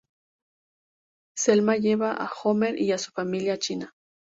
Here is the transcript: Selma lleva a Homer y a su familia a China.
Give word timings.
Selma 1.37 1.75
lleva 1.77 2.13
a 2.15 2.27
Homer 2.41 2.75
y 2.81 2.91
a 2.91 2.97
su 2.97 3.11
familia 3.11 3.53
a 3.53 3.59
China. 3.59 3.93